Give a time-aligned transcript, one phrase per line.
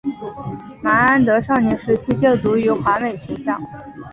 [0.81, 3.55] 麻安德少年时期就读于华美学校。